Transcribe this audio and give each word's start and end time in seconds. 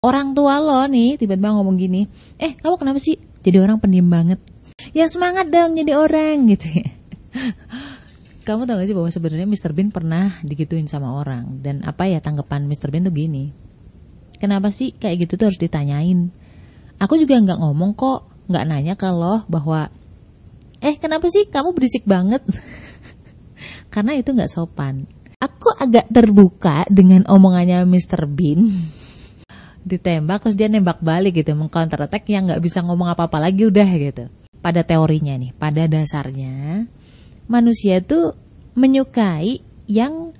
orang 0.00 0.32
tua 0.32 0.56
lo 0.64 0.88
nih 0.88 1.20
tiba-tiba 1.20 1.52
ngomong 1.52 1.76
gini, 1.76 2.08
eh 2.40 2.56
kamu 2.56 2.80
kenapa 2.80 2.98
sih 3.00 3.20
jadi 3.44 3.60
orang 3.60 3.76
pendiam 3.80 4.08
banget? 4.08 4.40
Ya 4.96 5.04
semangat 5.12 5.52
dong 5.52 5.76
jadi 5.76 5.92
orang 5.92 6.44
gitu 6.56 6.68
ya. 6.72 6.88
Kamu 8.48 8.64
tahu 8.64 8.80
gak 8.80 8.88
sih 8.88 8.96
bahwa 8.96 9.10
sebenarnya 9.12 9.46
Mr. 9.46 9.76
Bean 9.76 9.92
pernah 9.92 10.40
digituin 10.40 10.88
sama 10.88 11.20
orang 11.20 11.60
dan 11.60 11.84
apa 11.84 12.08
ya 12.08 12.18
tanggapan 12.24 12.64
Mr. 12.64 12.88
Bean 12.88 13.04
tuh 13.04 13.12
gini. 13.12 13.52
Kenapa 14.40 14.72
sih 14.72 14.96
kayak 14.96 15.28
gitu 15.28 15.36
tuh 15.36 15.52
harus 15.52 15.60
ditanyain? 15.60 16.32
Aku 16.96 17.20
juga 17.20 17.36
nggak 17.36 17.60
ngomong 17.60 17.92
kok, 17.92 18.48
nggak 18.48 18.64
nanya 18.64 18.96
lo 19.12 19.44
bahwa 19.52 19.92
eh 20.80 20.96
kenapa 20.96 21.28
sih 21.28 21.44
kamu 21.52 21.76
berisik 21.76 22.08
banget? 22.08 22.40
Karena 23.92 24.16
itu 24.16 24.32
nggak 24.32 24.48
sopan. 24.48 25.04
Aku 25.44 25.76
agak 25.76 26.08
terbuka 26.08 26.88
dengan 26.88 27.28
omongannya 27.28 27.84
Mr. 27.84 28.24
Bean 28.24 28.96
ditembak 29.84 30.44
terus 30.44 30.56
dia 30.56 30.68
nembak 30.68 31.00
balik 31.00 31.40
gitu 31.40 31.56
mengcounter 31.56 32.04
attack 32.04 32.28
yang 32.28 32.48
nggak 32.48 32.60
bisa 32.60 32.84
ngomong 32.84 33.08
apa-apa 33.12 33.40
lagi 33.40 33.64
udah 33.66 33.90
gitu. 33.96 34.24
Pada 34.60 34.84
teorinya 34.84 35.34
nih 35.40 35.56
pada 35.56 35.88
dasarnya 35.88 36.84
manusia 37.48 37.98
itu 38.04 38.32
menyukai 38.76 39.64
yang 39.88 40.36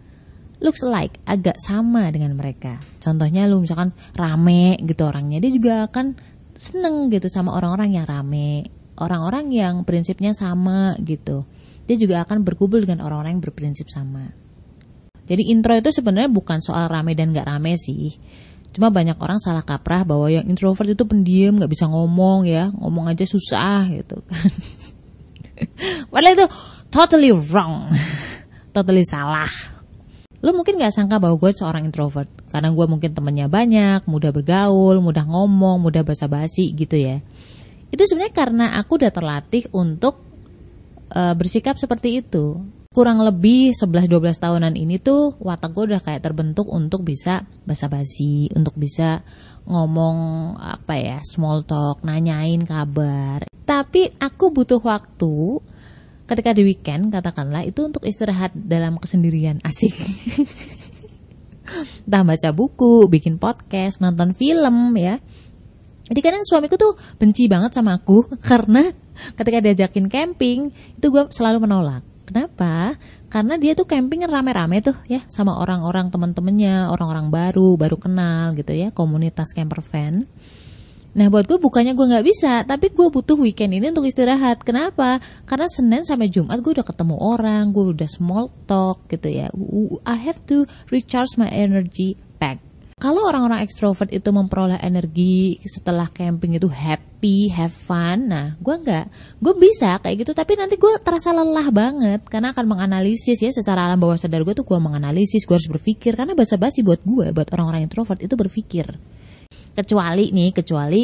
looks 0.60 0.84
like 0.84 1.18
agak 1.24 1.56
sama 1.56 2.12
dengan 2.12 2.36
mereka. 2.36 2.76
Contohnya 3.00 3.48
lu 3.48 3.64
misalkan 3.64 3.96
rame 4.12 4.76
gitu 4.84 5.08
orangnya 5.08 5.40
dia 5.40 5.50
juga 5.50 5.88
akan 5.88 6.14
seneng 6.54 7.08
gitu 7.08 7.32
sama 7.32 7.56
orang-orang 7.56 7.96
yang 7.96 8.04
rame 8.04 8.68
orang-orang 9.00 9.48
yang 9.50 9.74
prinsipnya 9.88 10.36
sama 10.36 10.94
gitu. 11.00 11.48
Dia 11.88 11.96
juga 11.96 12.22
akan 12.22 12.44
berkumpul 12.44 12.84
dengan 12.84 13.02
orang-orang 13.02 13.40
yang 13.40 13.42
berprinsip 13.42 13.88
sama. 13.88 14.30
Jadi 15.26 15.50
intro 15.50 15.74
itu 15.74 15.90
sebenarnya 15.90 16.30
bukan 16.30 16.60
soal 16.60 16.86
rame 16.86 17.16
dan 17.16 17.32
gak 17.32 17.48
rame 17.48 17.74
sih 17.80 18.14
Cuma 18.70 18.88
banyak 18.94 19.18
orang 19.18 19.42
salah 19.42 19.66
kaprah 19.66 20.06
bahwa 20.06 20.30
yang 20.30 20.46
introvert 20.46 20.86
itu 20.86 21.02
pendiam, 21.02 21.58
nggak 21.58 21.70
bisa 21.70 21.90
ngomong 21.90 22.46
ya, 22.46 22.70
ngomong 22.70 23.10
aja 23.10 23.26
susah 23.26 23.90
gitu 23.90 24.22
kan. 24.22 24.50
Padahal 26.12 26.34
itu 26.38 26.46
totally 26.88 27.32
wrong, 27.34 27.90
totally 28.76 29.02
salah. 29.02 29.50
Lo 30.40 30.56
mungkin 30.56 30.80
nggak 30.80 30.94
sangka 30.94 31.20
bahwa 31.20 31.36
gue 31.36 31.52
seorang 31.52 31.84
introvert 31.84 32.30
karena 32.48 32.72
gue 32.72 32.86
mungkin 32.86 33.10
temennya 33.12 33.50
banyak, 33.50 34.08
mudah 34.08 34.30
bergaul, 34.32 35.02
mudah 35.02 35.26
ngomong, 35.26 35.82
mudah 35.82 36.06
basa-basi 36.06 36.72
gitu 36.72 36.96
ya. 36.96 37.20
Itu 37.90 38.06
sebenarnya 38.06 38.34
karena 38.34 38.66
aku 38.78 39.02
udah 39.02 39.12
terlatih 39.12 39.66
untuk 39.74 40.22
uh, 41.12 41.34
bersikap 41.34 41.74
seperti 41.76 42.22
itu 42.22 42.62
kurang 42.90 43.22
lebih 43.22 43.70
11-12 43.70 44.42
tahunan 44.42 44.74
ini 44.74 44.98
tuh 44.98 45.38
watak 45.38 45.78
gue 45.78 45.94
udah 45.94 46.02
kayak 46.02 46.26
terbentuk 46.26 46.66
untuk 46.66 47.06
bisa 47.06 47.46
basa-basi, 47.62 48.50
untuk 48.50 48.74
bisa 48.74 49.22
ngomong 49.62 50.58
apa 50.58 50.98
ya, 50.98 51.18
small 51.22 51.62
talk, 51.62 52.02
nanyain 52.02 52.66
kabar. 52.66 53.46
Tapi 53.62 54.10
aku 54.18 54.50
butuh 54.50 54.82
waktu 54.82 55.62
ketika 56.26 56.50
di 56.50 56.66
weekend 56.66 57.14
katakanlah 57.14 57.62
itu 57.62 57.86
untuk 57.86 58.02
istirahat 58.02 58.58
dalam 58.58 58.98
kesendirian 58.98 59.62
asik. 59.62 59.94
Entah 62.10 62.26
baca 62.26 62.50
buku, 62.50 63.06
bikin 63.06 63.38
podcast, 63.38 64.02
nonton 64.02 64.34
film 64.34 64.98
ya. 64.98 65.22
Jadi 66.10 66.20
kadang 66.26 66.42
suamiku 66.42 66.74
tuh 66.74 66.98
benci 67.22 67.46
banget 67.46 67.70
sama 67.70 68.02
aku 68.02 68.26
karena 68.50 68.90
ketika 69.38 69.62
diajakin 69.62 70.10
camping 70.10 70.74
itu 70.98 71.06
gue 71.06 71.30
selalu 71.30 71.70
menolak 71.70 72.09
Kenapa? 72.30 72.94
Karena 73.26 73.58
dia 73.58 73.74
tuh 73.74 73.90
camping 73.90 74.22
rame-rame 74.22 74.78
tuh 74.78 74.94
ya 75.10 75.26
sama 75.26 75.58
orang-orang 75.58 76.14
teman-temannya, 76.14 76.86
orang-orang 76.86 77.26
baru, 77.26 77.74
baru 77.74 77.98
kenal 77.98 78.54
gitu 78.54 78.70
ya, 78.70 78.94
komunitas 78.94 79.50
camper 79.50 79.82
van. 79.82 80.30
Nah 81.10 81.26
buat 81.26 81.42
gue 81.50 81.58
bukannya 81.58 81.98
gue 81.98 82.06
nggak 82.06 82.22
bisa, 82.22 82.62
tapi 82.62 82.94
gue 82.94 83.10
butuh 83.10 83.34
weekend 83.34 83.74
ini 83.74 83.90
untuk 83.90 84.06
istirahat. 84.06 84.62
Kenapa? 84.62 85.18
Karena 85.42 85.66
Senin 85.66 86.06
sampai 86.06 86.30
Jumat 86.30 86.62
gue 86.62 86.70
udah 86.70 86.86
ketemu 86.86 87.18
orang, 87.18 87.74
gue 87.74 87.98
udah 87.98 88.06
small 88.06 88.54
talk 88.70 89.10
gitu 89.10 89.26
ya. 89.26 89.50
I 90.06 90.16
have 90.22 90.38
to 90.46 90.70
recharge 90.94 91.34
my 91.34 91.50
energy 91.50 92.14
kalau 93.00 93.24
orang-orang 93.24 93.64
ekstrovert 93.64 94.12
itu 94.12 94.28
memperoleh 94.28 94.76
energi 94.76 95.56
setelah 95.64 96.12
camping 96.12 96.60
itu 96.60 96.68
happy, 96.68 97.48
have 97.48 97.72
fun, 97.72 98.28
nah 98.28 98.60
gue 98.60 98.76
nggak, 98.76 99.06
gue 99.40 99.54
bisa 99.56 99.96
kayak 100.04 100.20
gitu, 100.20 100.36
tapi 100.36 100.60
nanti 100.60 100.76
gue 100.76 101.00
terasa 101.00 101.32
lelah 101.32 101.72
banget 101.72 102.20
karena 102.28 102.52
akan 102.52 102.68
menganalisis 102.68 103.40
ya. 103.40 103.48
Secara 103.48 103.88
alam 103.88 103.96
bawah 103.96 104.20
sadar 104.20 104.44
gue 104.44 104.52
tuh 104.52 104.68
gue 104.68 104.76
menganalisis, 104.76 105.48
gue 105.48 105.56
harus 105.56 105.72
berpikir. 105.72 106.12
Karena 106.12 106.36
bahasa 106.36 106.60
basi 106.60 106.84
buat 106.84 107.00
gue, 107.00 107.32
buat 107.32 107.48
orang-orang 107.56 107.88
introvert 107.88 108.20
itu 108.20 108.36
berpikir. 108.36 108.84
Kecuali 109.72 110.28
nih, 110.36 110.52
kecuali 110.52 111.02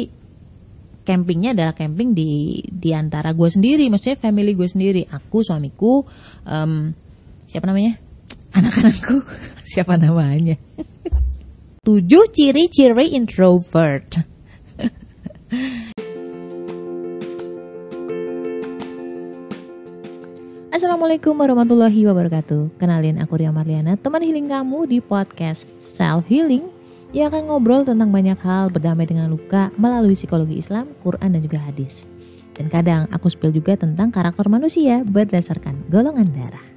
campingnya 1.01 1.57
adalah 1.57 1.73
camping 1.73 2.13
di 2.13 2.61
di 2.61 2.93
antara 2.93 3.33
gue 3.33 3.49
sendiri, 3.49 3.89
maksudnya 3.89 4.21
family 4.21 4.53
gue 4.53 4.69
sendiri, 4.69 5.01
aku, 5.09 5.41
suamiku, 5.41 6.05
um, 6.45 6.93
siapa 7.49 7.65
namanya, 7.65 7.97
anak-anakku, 8.61 9.25
siapa 9.73 9.97
namanya. 9.97 10.61
7 11.87 12.03
ciri-ciri 12.35 13.15
introvert. 13.15 14.19
Assalamualaikum 20.75 21.31
warahmatullahi 21.31 22.03
wabarakatuh. 22.11 22.75
Kenalin 22.75 23.23
aku 23.23 23.39
Ria 23.39 23.55
Marliana, 23.55 23.95
teman 23.95 24.19
healing 24.19 24.51
kamu 24.51 24.83
di 24.91 24.99
podcast 24.99 25.63
Self 25.79 26.27
Healing 26.27 26.67
yang 27.15 27.31
akan 27.31 27.55
ngobrol 27.55 27.87
tentang 27.87 28.11
banyak 28.11 28.35
hal 28.43 28.67
berdamai 28.67 29.07
dengan 29.07 29.31
luka 29.31 29.71
melalui 29.79 30.19
psikologi 30.19 30.59
Islam, 30.59 30.91
Quran 30.99 31.39
dan 31.39 31.39
juga 31.39 31.63
hadis. 31.63 32.11
Dan 32.51 32.67
kadang 32.67 33.07
aku 33.15 33.31
spill 33.31 33.55
juga 33.55 33.79
tentang 33.79 34.11
karakter 34.11 34.51
manusia 34.51 35.07
berdasarkan 35.07 35.87
golongan 35.87 36.35
darah. 36.35 36.67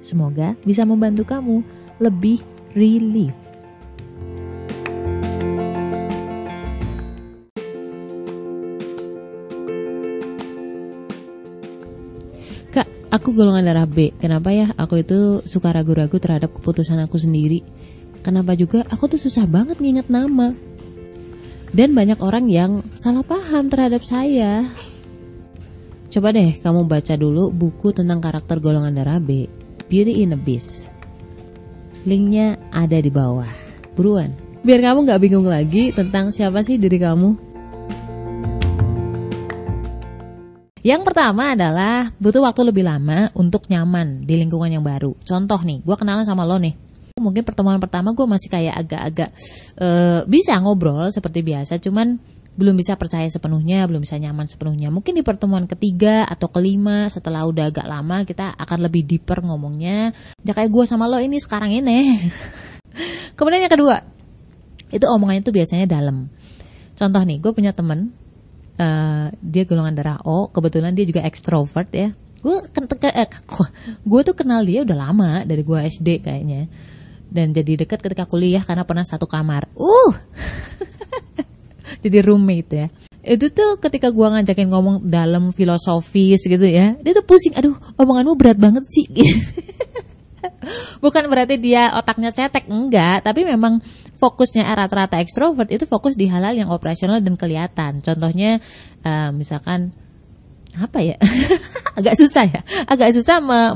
Semoga 0.00 0.56
bisa 0.64 0.88
membantu 0.88 1.28
kamu 1.28 1.60
lebih 2.00 2.40
relief 2.72 3.47
Aku 13.18 13.34
golongan 13.34 13.66
darah 13.66 13.90
B. 13.90 14.14
Kenapa 14.22 14.54
ya? 14.54 14.70
Aku 14.78 15.02
itu 15.02 15.42
suka 15.42 15.74
ragu-ragu 15.74 16.22
terhadap 16.22 16.54
keputusan 16.54 17.02
aku 17.02 17.18
sendiri. 17.18 17.66
Kenapa 18.22 18.54
juga 18.54 18.86
aku 18.86 19.10
tuh 19.10 19.18
susah 19.18 19.42
banget 19.50 19.82
nginget 19.82 20.06
nama. 20.06 20.54
Dan 21.74 21.98
banyak 21.98 22.22
orang 22.22 22.46
yang 22.46 22.86
salah 22.94 23.26
paham 23.26 23.66
terhadap 23.66 24.06
saya. 24.06 24.70
Coba 26.08 26.30
deh 26.30 26.62
kamu 26.62 26.86
baca 26.86 27.14
dulu 27.18 27.50
buku 27.50 27.90
tentang 27.90 28.22
karakter 28.22 28.62
golongan 28.62 28.94
darah 28.94 29.18
B, 29.18 29.50
Beauty 29.90 30.22
in 30.22 30.32
a 30.32 30.38
Beast. 30.38 30.86
Linknya 32.06 32.54
ada 32.70 33.02
di 33.02 33.10
bawah. 33.10 33.50
Buruan. 33.98 34.30
Biar 34.62 34.78
kamu 34.78 35.10
gak 35.10 35.20
bingung 35.26 35.50
lagi 35.50 35.90
tentang 35.90 36.30
siapa 36.30 36.62
sih 36.62 36.78
diri 36.78 37.02
kamu. 37.02 37.47
Yang 40.86 41.02
pertama 41.10 41.54
adalah 41.58 42.14
butuh 42.18 42.42
waktu 42.44 42.70
lebih 42.70 42.86
lama 42.86 43.30
untuk 43.34 43.66
nyaman 43.66 44.22
di 44.22 44.34
lingkungan 44.38 44.70
yang 44.70 44.84
baru. 44.84 45.14
Contoh 45.22 45.60
nih, 45.62 45.82
gue 45.82 45.96
kenalan 45.98 46.22
sama 46.22 46.46
lo 46.46 46.58
nih. 46.58 46.74
Mungkin 47.18 47.42
pertemuan 47.42 47.82
pertama 47.82 48.14
gue 48.14 48.26
masih 48.26 48.46
kayak 48.46 48.74
agak-agak 48.86 49.30
uh, 49.82 50.22
bisa 50.30 50.54
ngobrol 50.62 51.10
seperti 51.10 51.42
biasa, 51.42 51.82
cuman 51.82 52.14
belum 52.58 52.74
bisa 52.74 52.98
percaya 52.98 53.26
sepenuhnya, 53.30 53.86
belum 53.86 54.02
bisa 54.02 54.18
nyaman 54.18 54.50
sepenuhnya. 54.50 54.90
Mungkin 54.90 55.14
di 55.14 55.22
pertemuan 55.22 55.70
ketiga 55.70 56.26
atau 56.26 56.50
kelima 56.50 57.06
setelah 57.06 57.46
udah 57.46 57.70
agak 57.70 57.86
lama 57.86 58.26
kita 58.26 58.54
akan 58.58 58.78
lebih 58.90 59.06
deeper 59.06 59.42
ngomongnya. 59.46 60.10
Ya 60.42 60.52
kayak 60.54 60.70
gue 60.70 60.84
sama 60.86 61.06
lo 61.06 61.22
ini 61.22 61.38
sekarang 61.38 61.70
ini. 61.70 62.18
Kemudian 63.38 63.62
yang 63.62 63.70
kedua, 63.70 64.02
itu 64.90 65.06
omongannya 65.06 65.42
tuh 65.46 65.54
biasanya 65.54 65.86
dalam. 65.86 66.26
Contoh 66.98 67.22
nih, 67.22 67.38
gue 67.38 67.52
punya 67.54 67.70
temen 67.70 68.10
uh, 68.78 69.26
dia 69.42 69.62
golongan 69.66 69.94
darah 69.94 70.18
O 70.24 70.48
kebetulan 70.48 70.94
dia 70.94 71.04
juga 71.04 71.26
ekstrovert 71.26 71.90
ya. 71.92 72.08
Gue 72.38 72.54
eh, 72.62 73.28
gue 74.10 74.20
tuh 74.22 74.34
kenal 74.38 74.62
dia 74.62 74.86
udah 74.86 74.96
lama 74.96 75.42
dari 75.42 75.66
gue 75.66 75.78
SD 75.90 76.22
kayaknya. 76.22 76.70
Dan 77.28 77.52
jadi 77.52 77.84
deket 77.84 78.00
ketika 78.00 78.24
kuliah 78.24 78.64
karena 78.64 78.88
pernah 78.88 79.04
satu 79.04 79.28
kamar. 79.28 79.68
Uh! 79.76 80.16
Jadi 82.04 82.24
roommate 82.24 82.70
ya. 82.72 82.86
Itu 83.20 83.52
tuh 83.52 83.76
ketika 83.76 84.08
gue 84.08 84.24
ngajakin 84.24 84.68
ngomong 84.72 84.96
dalam 85.04 85.52
filosofis 85.52 86.40
gitu 86.48 86.64
ya 86.64 86.96
dia 86.96 87.12
tuh 87.12 87.26
pusing 87.28 87.52
aduh 87.52 87.76
omonganmu 88.00 88.32
berat 88.40 88.56
banget 88.56 88.80
sih 88.88 89.04
bukan 91.04 91.24
berarti 91.28 91.56
dia 91.60 91.92
otaknya 91.94 92.30
cetek 92.30 92.68
enggak. 92.68 93.24
Tapi 93.24 93.44
memang 93.44 93.80
fokusnya 94.18 94.66
rata-rata 94.66 95.22
ekstrovert 95.22 95.70
itu 95.70 95.86
fokus 95.86 96.18
di 96.18 96.26
hal-hal 96.26 96.54
yang 96.56 96.70
operasional 96.72 97.22
dan 97.22 97.34
kelihatan. 97.38 98.02
Contohnya 98.02 98.58
uh, 99.06 99.30
misalkan 99.30 99.94
apa 100.78 100.98
ya? 101.02 101.16
Agak 101.98 102.14
susah 102.14 102.44
ya? 102.46 102.60
Agak 102.86 103.10
susah 103.14 103.42
me 103.42 103.74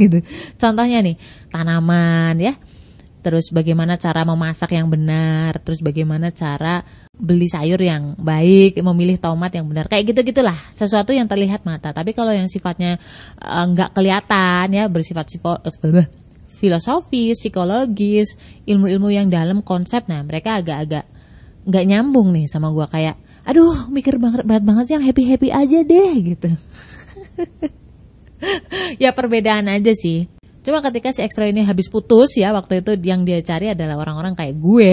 gitu. 0.00 0.18
Contohnya 0.56 0.98
nih 1.04 1.16
tanaman 1.52 2.36
ya 2.40 2.54
terus 3.24 3.48
bagaimana 3.48 3.96
cara 3.96 4.20
memasak 4.28 4.76
yang 4.76 4.92
benar, 4.92 5.56
terus 5.64 5.80
bagaimana 5.80 6.28
cara 6.28 6.84
beli 7.16 7.48
sayur 7.48 7.80
yang 7.80 8.12
baik, 8.20 8.76
memilih 8.84 9.16
tomat 9.16 9.56
yang 9.56 9.64
benar, 9.64 9.88
kayak 9.88 10.12
gitu 10.12 10.20
gitulah, 10.28 10.56
sesuatu 10.76 11.16
yang 11.16 11.24
terlihat 11.24 11.64
mata. 11.64 11.96
Tapi 11.96 12.12
kalau 12.12 12.36
yang 12.36 12.44
sifatnya 12.44 13.00
eh, 13.40 13.64
nggak 13.72 13.90
uh, 13.90 13.94
kelihatan 13.96 14.66
ya, 14.76 14.84
bersifat 14.92 15.26
sifo, 15.32 15.56
uh, 15.56 16.06
filosofis, 16.52 17.40
psikologis, 17.40 18.36
ilmu-ilmu 18.68 19.08
yang 19.08 19.32
dalam 19.32 19.64
konsep, 19.64 20.04
nah 20.04 20.20
mereka 20.20 20.60
agak-agak 20.60 21.08
nggak 21.64 21.84
nyambung 21.88 22.36
nih 22.36 22.44
sama 22.44 22.68
gua 22.76 22.92
kayak, 22.92 23.16
aduh 23.48 23.88
mikir 23.88 24.20
banget 24.20 24.44
banget 24.44 24.64
banget 24.68 24.86
yang 24.92 25.02
happy 25.02 25.24
happy 25.24 25.48
aja 25.48 25.80
deh 25.80 26.12
gitu. 26.20 26.52
ya 29.02 29.16
perbedaan 29.16 29.72
aja 29.72 29.96
sih. 29.96 30.33
Cuma 30.64 30.80
ketika 30.80 31.12
si 31.12 31.20
ekstra 31.20 31.44
ini 31.44 31.60
habis 31.60 31.92
putus 31.92 32.40
ya 32.40 32.56
waktu 32.56 32.80
itu 32.80 32.96
yang 33.04 33.28
dia 33.28 33.44
cari 33.44 33.76
adalah 33.76 34.00
orang-orang 34.00 34.32
kayak 34.32 34.56
gue. 34.56 34.90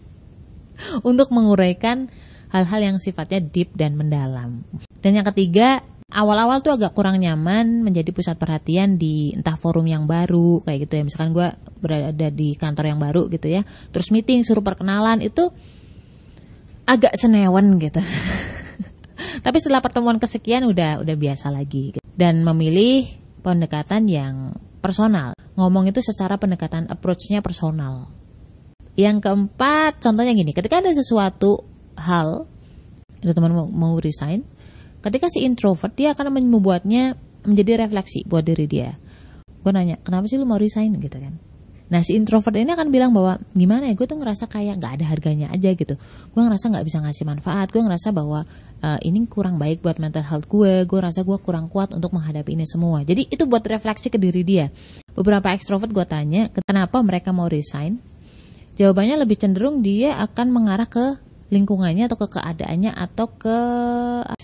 Untuk 1.08 1.28
menguraikan 1.28 2.08
hal-hal 2.48 2.80
yang 2.80 2.96
sifatnya 2.96 3.44
deep 3.44 3.76
dan 3.76 3.92
mendalam. 3.92 4.64
Dan 5.04 5.20
yang 5.20 5.26
ketiga, 5.28 5.84
awal-awal 6.08 6.64
tuh 6.64 6.72
agak 6.72 6.96
kurang 6.96 7.20
nyaman 7.20 7.84
menjadi 7.84 8.08
pusat 8.08 8.40
perhatian 8.40 8.96
di 8.96 9.36
entah 9.36 9.60
forum 9.60 9.84
yang 9.84 10.08
baru 10.08 10.64
kayak 10.64 10.88
gitu 10.88 10.92
ya. 10.96 11.02
Misalkan 11.04 11.30
gue 11.36 11.48
berada 11.84 12.28
di 12.32 12.56
kantor 12.56 12.84
yang 12.88 13.00
baru 13.04 13.28
gitu 13.28 13.52
ya. 13.52 13.68
Terus 13.92 14.08
meeting 14.08 14.48
suruh 14.48 14.64
perkenalan 14.64 15.20
itu 15.20 15.52
agak 16.88 17.12
senewan 17.20 17.76
gitu. 17.76 18.00
Tapi 19.44 19.56
setelah 19.60 19.84
pertemuan 19.84 20.16
kesekian 20.16 20.64
udah 20.64 21.04
udah 21.04 21.16
biasa 21.20 21.52
lagi. 21.52 22.00
Dan 22.00 22.40
memilih 22.42 23.27
pendekatan 23.48 24.04
yang 24.04 24.52
personal. 24.84 25.32
Ngomong 25.56 25.88
itu 25.88 26.04
secara 26.04 26.36
pendekatan 26.36 26.84
approach-nya 26.92 27.40
personal. 27.40 28.12
Yang 28.92 29.24
keempat, 29.24 30.04
contohnya 30.04 30.36
gini, 30.36 30.52
ketika 30.52 30.84
ada 30.84 30.92
sesuatu 30.92 31.64
hal, 31.96 32.44
ada 33.24 33.32
teman 33.32 33.56
mau, 33.56 33.64
mau 33.64 33.94
resign, 33.96 34.44
ketika 35.00 35.32
si 35.32 35.48
introvert 35.48 35.96
dia 35.96 36.12
akan 36.12 36.36
membuatnya 36.36 37.16
menjadi 37.48 37.88
refleksi 37.88 38.28
buat 38.28 38.44
diri 38.44 38.68
dia. 38.68 39.00
Gue 39.64 39.72
nanya, 39.72 39.96
kenapa 40.04 40.28
sih 40.28 40.36
lu 40.36 40.44
mau 40.44 40.60
resign 40.60 40.92
gitu 41.00 41.16
kan? 41.16 41.40
Nah 41.88 42.04
si 42.04 42.12
introvert 42.12 42.52
ini 42.52 42.68
akan 42.76 42.92
bilang 42.92 43.16
bahwa 43.16 43.40
gimana 43.56 43.88
ya 43.88 43.96
gue 43.96 44.04
tuh 44.04 44.20
ngerasa 44.20 44.44
kayak 44.44 44.76
nggak 44.76 44.92
ada 45.00 45.04
harganya 45.08 45.48
aja 45.48 45.72
gitu. 45.72 45.96
Gue 46.36 46.42
ngerasa 46.44 46.68
nggak 46.68 46.84
bisa 46.84 47.00
ngasih 47.00 47.24
manfaat. 47.24 47.72
Gue 47.72 47.80
ngerasa 47.80 48.12
bahwa 48.12 48.44
uh, 48.82 48.98
ini 49.02 49.26
kurang 49.26 49.58
baik 49.58 49.82
buat 49.82 49.98
mental 50.02 50.24
health 50.24 50.46
gue. 50.46 50.86
Gue 50.86 51.00
rasa 51.00 51.22
gue 51.22 51.38
kurang 51.38 51.70
kuat 51.70 51.94
untuk 51.94 52.14
menghadapi 52.14 52.54
ini 52.54 52.66
semua. 52.66 53.02
Jadi 53.02 53.30
itu 53.30 53.44
buat 53.46 53.62
refleksi 53.66 54.10
ke 54.10 54.18
diri 54.18 54.42
dia. 54.42 54.66
Beberapa 55.14 55.50
ekstrovert 55.54 55.90
gue 55.90 56.06
tanya 56.06 56.50
kenapa 56.66 57.02
mereka 57.02 57.34
mau 57.34 57.50
resign. 57.50 57.98
Jawabannya 58.78 59.26
lebih 59.26 59.36
cenderung 59.42 59.82
dia 59.82 60.14
akan 60.22 60.54
mengarah 60.54 60.86
ke 60.86 61.18
lingkungannya 61.48 62.06
atau 62.06 62.20
ke 62.20 62.28
keadaannya 62.28 62.92
atau 62.92 63.26
ke 63.32 63.58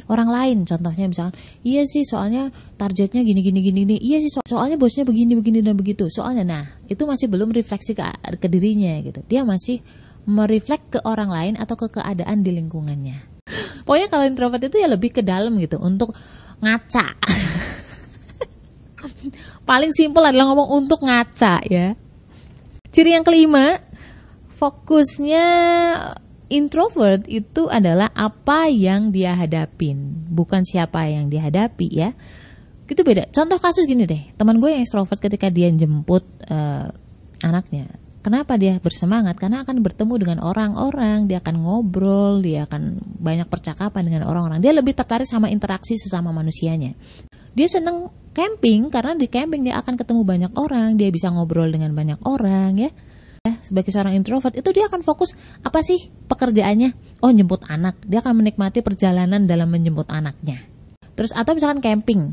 orang 0.09 0.29
lain 0.33 0.59
contohnya 0.65 1.05
misalnya 1.05 1.37
iya 1.61 1.85
sih 1.85 2.01
soalnya 2.01 2.49
targetnya 2.81 3.21
gini 3.21 3.45
gini 3.45 3.61
gini 3.61 3.79
gini 3.85 3.97
iya 4.01 4.25
sih 4.25 4.33
soalnya 4.33 4.81
bosnya 4.81 5.05
begini 5.05 5.37
begini 5.37 5.61
dan 5.61 5.77
begitu 5.77 6.09
soalnya 6.09 6.45
nah 6.45 6.65
itu 6.89 7.05
masih 7.05 7.29
belum 7.29 7.53
refleksi 7.53 7.93
ke, 7.93 8.05
ke 8.41 8.49
dirinya 8.49 8.97
gitu 9.05 9.21
dia 9.29 9.45
masih 9.45 9.85
mereflek 10.25 10.97
ke 10.97 10.99
orang 11.05 11.29
lain 11.29 11.55
atau 11.61 11.77
ke 11.77 11.93
keadaan 11.93 12.41
di 12.41 12.57
lingkungannya 12.57 13.34
pokoknya 13.85 14.09
kalau 14.09 14.25
introvert 14.27 14.65
itu 14.65 14.77
ya 14.81 14.89
lebih 14.89 15.15
ke 15.15 15.23
dalam 15.23 15.55
gitu 15.61 15.79
untuk 15.79 16.17
ngaca 16.61 17.07
paling 19.69 19.93
simpel 19.93 20.25
adalah 20.25 20.51
ngomong 20.53 20.69
untuk 20.85 21.05
ngaca 21.05 21.65
ya 21.69 21.95
ciri 22.91 23.17
yang 23.17 23.25
kelima 23.25 23.81
fokusnya 24.57 25.47
introvert 26.53 27.25
itu 27.27 27.67
adalah 27.67 28.13
apa 28.13 28.69
yang 28.69 29.11
dia 29.11 29.35
hadapin, 29.35 30.29
bukan 30.29 30.63
siapa 30.63 31.09
yang 31.09 31.27
dihadapi 31.33 31.89
ya. 31.91 32.13
Itu 32.85 33.01
beda. 33.01 33.33
Contoh 33.33 33.57
kasus 33.57 33.89
gini 33.89 34.05
deh, 34.05 34.31
teman 34.37 34.61
gue 34.61 34.69
yang 34.69 34.85
extrovert 34.85 35.19
ketika 35.19 35.49
dia 35.49 35.73
jemput 35.73 36.23
uh, 36.47 36.93
anaknya, 37.41 37.89
kenapa 38.25 38.56
dia 38.56 38.81
bersemangat? 38.81 39.37
Karena 39.37 39.61
akan 39.61 39.85
bertemu 39.85 40.15
dengan 40.17 40.38
orang-orang, 40.41 41.29
dia 41.29 41.44
akan 41.44 41.61
ngobrol, 41.61 42.41
dia 42.41 42.65
akan 42.65 43.05
banyak 43.21 43.47
percakapan 43.53 44.09
dengan 44.09 44.25
orang-orang. 44.25 44.65
Dia 44.65 44.73
lebih 44.73 44.97
tertarik 44.97 45.29
sama 45.29 45.53
interaksi 45.53 46.00
sesama 46.00 46.32
manusianya. 46.32 46.97
Dia 47.53 47.69
seneng 47.69 48.09
camping 48.32 48.88
karena 48.88 49.12
di 49.15 49.29
camping 49.29 49.69
dia 49.69 49.76
akan 49.79 50.00
ketemu 50.00 50.25
banyak 50.25 50.53
orang, 50.56 50.97
dia 50.97 51.12
bisa 51.12 51.29
ngobrol 51.29 51.69
dengan 51.69 51.93
banyak 51.93 52.19
orang 52.25 52.81
ya 52.81 52.91
sebagai 53.61 53.93
seorang 53.93 54.17
introvert 54.17 54.56
itu 54.56 54.73
dia 54.73 54.88
akan 54.88 55.05
fokus 55.05 55.37
apa 55.61 55.85
sih 55.85 56.09
pekerjaannya 56.09 57.20
oh 57.20 57.29
jemput 57.29 57.61
anak 57.69 58.00
dia 58.00 58.25
akan 58.25 58.41
menikmati 58.41 58.81
perjalanan 58.81 59.44
dalam 59.44 59.69
menjemput 59.69 60.09
anaknya 60.09 60.65
terus 61.12 61.29
atau 61.37 61.53
misalkan 61.53 61.85
camping 61.85 62.32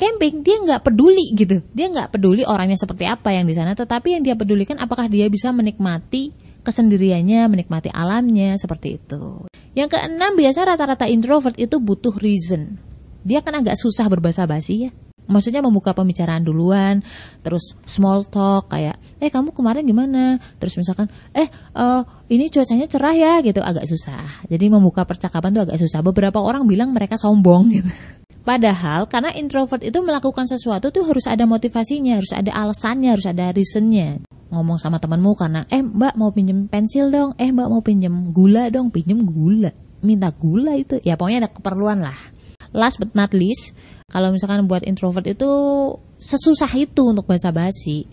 camping 0.00 0.40
dia 0.40 0.56
nggak 0.56 0.80
peduli 0.80 1.36
gitu. 1.36 1.60
Dia 1.76 1.92
nggak 1.92 2.16
peduli 2.16 2.42
orangnya 2.48 2.80
seperti 2.80 3.04
apa 3.04 3.36
yang 3.36 3.44
di 3.44 3.52
sana 3.52 3.76
tetapi 3.76 4.16
yang 4.16 4.22
dia 4.24 4.32
pedulikan 4.32 4.80
apakah 4.80 5.12
dia 5.12 5.28
bisa 5.28 5.52
menikmati 5.52 6.32
kesendiriannya 6.64 7.44
menikmati 7.52 7.92
alamnya 7.92 8.56
seperti 8.56 8.96
itu. 8.96 9.44
Yang 9.76 10.00
keenam 10.00 10.32
biasa 10.36 10.64
rata-rata 10.64 11.04
introvert 11.04 11.56
itu 11.60 11.76
butuh 11.76 12.16
reason. 12.16 12.80
Dia 13.20 13.44
kan 13.44 13.60
agak 13.60 13.76
susah 13.76 14.08
berbahasa 14.08 14.48
basi 14.48 14.88
ya. 14.88 14.90
Maksudnya 15.30 15.62
membuka 15.62 15.94
pembicaraan 15.94 16.42
duluan 16.42 17.06
terus 17.46 17.78
small 17.86 18.26
talk 18.26 18.66
kayak 18.72 18.98
eh 19.22 19.30
kamu 19.30 19.54
kemarin 19.54 19.86
gimana 19.86 20.42
terus 20.58 20.74
misalkan 20.74 21.06
eh 21.30 21.46
uh, 21.76 22.02
ini 22.26 22.50
cuacanya 22.50 22.88
cerah 22.90 23.14
ya 23.14 23.32
gitu. 23.44 23.62
Agak 23.62 23.86
susah. 23.86 24.48
Jadi 24.50 24.66
membuka 24.66 25.06
percakapan 25.06 25.54
tuh 25.54 25.62
agak 25.70 25.78
susah. 25.78 26.02
Beberapa 26.02 26.42
orang 26.42 26.66
bilang 26.66 26.90
mereka 26.90 27.14
sombong 27.14 27.64
gitu 27.70 27.92
Padahal 28.40 29.04
karena 29.04 29.30
introvert 29.36 29.84
itu 29.84 30.00
melakukan 30.00 30.48
sesuatu 30.48 30.88
tuh 30.88 31.04
harus 31.04 31.28
ada 31.28 31.44
motivasinya, 31.44 32.16
harus 32.16 32.32
ada 32.32 32.50
alasannya, 32.56 33.12
harus 33.12 33.28
ada 33.28 33.52
reasonnya. 33.52 34.24
Ngomong 34.50 34.80
sama 34.80 34.96
temanmu 34.96 35.36
karena, 35.36 35.62
eh 35.68 35.84
mbak 35.84 36.16
mau 36.16 36.32
pinjem 36.32 36.66
pensil 36.66 37.12
dong, 37.12 37.36
eh 37.36 37.52
mbak 37.52 37.68
mau 37.68 37.84
pinjem 37.84 38.32
gula 38.32 38.72
dong, 38.72 38.88
pinjem 38.88 39.22
gula. 39.22 39.70
Minta 40.00 40.32
gula 40.32 40.74
itu, 40.74 40.98
ya 41.04 41.20
pokoknya 41.20 41.46
ada 41.46 41.50
keperluan 41.52 42.00
lah. 42.00 42.16
Last 42.72 42.98
but 42.98 43.12
not 43.12 43.36
least, 43.36 43.76
kalau 44.08 44.32
misalkan 44.32 44.64
buat 44.66 44.82
introvert 44.88 45.28
itu 45.28 45.50
sesusah 46.18 46.72
itu 46.80 47.12
untuk 47.12 47.28
bahasa 47.28 47.52
basi. 47.52 48.08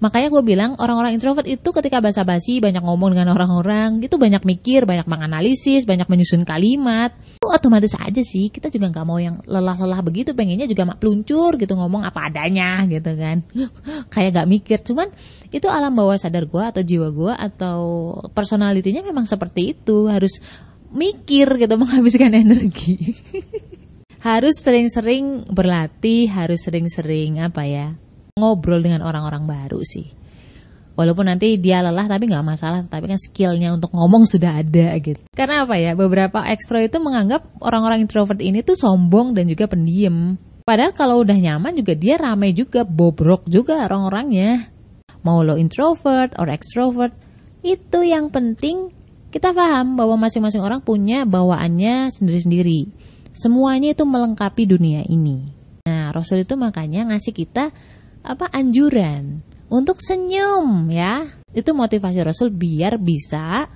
Makanya 0.00 0.32
gue 0.32 0.42
bilang 0.46 0.70
orang-orang 0.80 1.12
introvert 1.12 1.44
itu 1.44 1.68
ketika 1.76 2.00
bahasa 2.00 2.24
basi 2.24 2.56
banyak 2.56 2.80
ngomong 2.80 3.12
dengan 3.12 3.36
orang-orang, 3.36 4.00
gitu 4.00 4.16
banyak 4.16 4.40
mikir, 4.48 4.88
banyak 4.88 5.04
menganalisis, 5.04 5.84
banyak 5.84 6.08
menyusun 6.08 6.48
kalimat. 6.48 7.12
Otomatis 7.40 7.96
aja 7.96 8.20
sih, 8.20 8.52
kita 8.52 8.68
juga 8.68 8.92
nggak 8.92 9.06
mau 9.08 9.16
yang 9.16 9.40
lelah-lelah 9.48 10.04
begitu, 10.04 10.36
pengennya 10.36 10.68
juga 10.68 10.84
mak 10.84 11.00
peluncur 11.00 11.56
gitu 11.56 11.72
ngomong 11.72 12.04
apa 12.04 12.28
adanya 12.28 12.84
gitu 12.84 13.16
kan. 13.16 13.40
Kayak 14.12 14.44
gak 14.44 14.48
mikir, 14.52 14.78
cuman 14.84 15.08
itu 15.48 15.64
alam 15.64 15.96
bawah 15.96 16.20
sadar 16.20 16.44
gue 16.44 16.60
atau 16.60 16.84
jiwa 16.84 17.08
gue 17.08 17.32
atau 17.32 17.80
personalitinya 18.36 19.00
memang 19.00 19.24
seperti 19.24 19.72
itu, 19.72 20.12
harus 20.12 20.36
mikir 20.92 21.56
gitu 21.56 21.74
menghabiskan 21.80 22.36
energi. 22.36 23.00
harus 24.28 24.60
sering-sering 24.60 25.48
berlatih, 25.48 26.28
harus 26.28 26.60
sering-sering 26.60 27.40
apa 27.40 27.64
ya 27.64 27.96
ngobrol 28.36 28.84
dengan 28.84 29.00
orang-orang 29.00 29.48
baru 29.48 29.80
sih. 29.80 30.12
Walaupun 31.00 31.32
nanti 31.32 31.56
dia 31.56 31.80
lelah 31.80 32.04
tapi 32.04 32.28
nggak 32.28 32.44
masalah, 32.44 32.84
tapi 32.84 33.08
kan 33.08 33.16
skillnya 33.16 33.72
untuk 33.72 33.88
ngomong 33.96 34.28
sudah 34.28 34.60
ada 34.60 35.00
gitu. 35.00 35.16
Karena 35.32 35.64
apa 35.64 35.80
ya, 35.80 35.96
beberapa 35.96 36.44
ekstro 36.44 36.76
itu 36.76 37.00
menganggap 37.00 37.56
orang-orang 37.64 38.04
introvert 38.04 38.36
ini 38.44 38.60
tuh 38.60 38.76
sombong 38.76 39.32
dan 39.32 39.48
juga 39.48 39.64
pendiam. 39.64 40.36
Padahal 40.60 40.92
kalau 40.92 41.24
udah 41.24 41.40
nyaman 41.40 41.72
juga 41.72 41.96
dia 41.96 42.20
ramai 42.20 42.52
juga, 42.52 42.84
bobrok 42.84 43.48
juga 43.48 43.88
orang-orangnya. 43.88 44.68
Mau 45.24 45.40
lo 45.40 45.56
introvert 45.56 46.36
or 46.36 46.52
extrovert, 46.52 47.16
itu 47.64 48.04
yang 48.04 48.28
penting 48.28 48.92
kita 49.32 49.56
paham 49.56 49.96
bahwa 49.96 50.20
masing-masing 50.28 50.60
orang 50.60 50.84
punya 50.84 51.24
bawaannya 51.24 52.12
sendiri-sendiri. 52.12 52.92
Semuanya 53.32 53.96
itu 53.96 54.04
melengkapi 54.04 54.68
dunia 54.68 55.00
ini. 55.08 55.48
Nah, 55.88 56.12
Rasul 56.12 56.44
itu 56.44 56.60
makanya 56.60 57.08
ngasih 57.08 57.32
kita 57.32 57.72
apa 58.20 58.52
anjuran 58.52 59.48
untuk 59.70 60.02
senyum 60.02 60.90
ya. 60.90 61.30
Itu 61.54 61.72
motivasi 61.72 62.20
Rasul 62.20 62.50
biar 62.50 62.98
bisa 62.98 63.70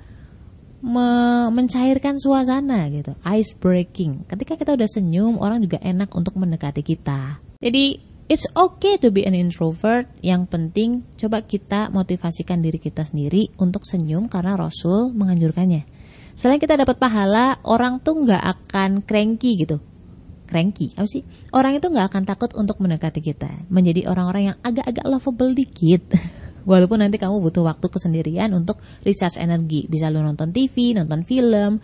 me 0.84 1.08
mencairkan 1.48 2.20
suasana 2.20 2.92
gitu, 2.92 3.16
ice 3.24 3.56
breaking. 3.56 4.28
Ketika 4.28 4.60
kita 4.60 4.76
udah 4.76 4.84
senyum, 4.84 5.40
orang 5.40 5.64
juga 5.64 5.80
enak 5.80 6.12
untuk 6.12 6.36
mendekati 6.36 6.84
kita. 6.84 7.40
Jadi 7.56 7.96
it's 8.28 8.44
okay 8.52 9.00
to 9.00 9.08
be 9.08 9.24
an 9.24 9.32
introvert. 9.32 10.04
Yang 10.20 10.52
penting 10.52 10.90
coba 11.16 11.40
kita 11.40 11.88
motivasikan 11.88 12.60
diri 12.60 12.76
kita 12.76 13.00
sendiri 13.00 13.48
untuk 13.56 13.88
senyum 13.88 14.28
karena 14.28 14.60
Rasul 14.60 15.08
menganjurkannya. 15.16 15.88
Selain 16.34 16.60
kita 16.60 16.76
dapat 16.76 16.98
pahala, 16.98 17.62
orang 17.64 18.02
tuh 18.02 18.26
nggak 18.26 18.42
akan 18.42 19.06
cranky 19.06 19.64
gitu. 19.64 19.80
Cranky, 20.54 20.94
apa 20.94 21.10
sih? 21.10 21.26
Orang 21.50 21.74
itu 21.74 21.90
nggak 21.90 22.14
akan 22.14 22.22
takut 22.30 22.54
untuk 22.54 22.78
mendekati 22.78 23.18
kita. 23.18 23.66
Menjadi 23.74 24.06
orang-orang 24.06 24.54
yang 24.54 24.56
agak-agak 24.62 25.02
lovable 25.02 25.50
dikit. 25.50 26.14
Walaupun 26.70 27.02
nanti 27.02 27.18
kamu 27.18 27.42
butuh 27.42 27.66
waktu 27.66 27.90
kesendirian 27.90 28.54
untuk 28.54 28.78
recharge 29.02 29.42
energi. 29.42 29.90
Bisa 29.90 30.14
lu 30.14 30.22
nonton 30.22 30.54
TV, 30.54 30.94
nonton 30.94 31.26
film. 31.26 31.82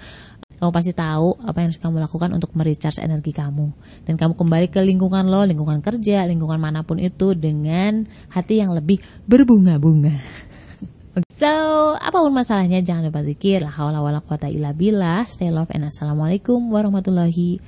Kamu 0.62 0.70
pasti 0.70 0.94
tahu 0.94 1.42
apa 1.42 1.66
yang 1.66 1.74
kamu 1.74 1.98
lakukan 1.98 2.30
untuk 2.30 2.54
merecharge 2.54 3.02
energi 3.02 3.34
kamu. 3.34 3.74
Dan 4.06 4.14
kamu 4.14 4.38
kembali 4.38 4.70
ke 4.70 4.86
lingkungan 4.86 5.26
lo, 5.26 5.42
lingkungan 5.42 5.82
kerja, 5.82 6.22
lingkungan 6.30 6.62
mana 6.62 6.86
pun 6.86 7.02
itu 7.02 7.34
dengan 7.34 8.06
hati 8.30 8.62
yang 8.62 8.70
lebih 8.70 9.02
berbunga-bunga. 9.26 10.14
So, 11.26 11.50
apa 11.98 12.22
pun 12.22 12.30
masalahnya 12.30 12.86
jangan 12.86 13.10
lupa 13.10 13.26
zikir. 13.26 13.66
La 13.66 13.74
haula 13.74 13.98
wala 13.98 14.22
quwata 14.22 14.46
illa 14.46 14.70
billah. 14.70 15.26
Stay 15.26 15.50
love 15.50 15.66
and 15.74 15.90
assalamualaikum 15.90 16.70
warahmatullahi 16.70 17.58